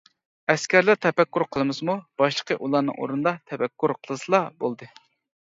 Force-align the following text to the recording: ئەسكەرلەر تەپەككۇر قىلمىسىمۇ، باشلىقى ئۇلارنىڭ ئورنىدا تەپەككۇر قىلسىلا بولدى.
ئەسكەرلەر 0.51 0.95
تەپەككۇر 1.05 1.45
قىلمىسىمۇ، 1.55 1.95
باشلىقى 2.23 2.57
ئۇلارنىڭ 2.57 2.99
ئورنىدا 3.05 3.35
تەپەككۇر 3.53 3.95
قىلسىلا 4.01 4.43
بولدى. 4.65 4.91